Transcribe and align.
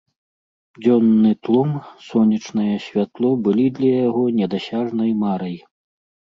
Дзённы 0.85 1.33
тлум, 1.47 1.71
сонечнае 2.07 2.77
святло 2.87 3.29
былі 3.51 3.67
для 3.79 3.93
яго 4.07 4.27
недасяжнай 4.41 5.17
марай. 5.25 5.57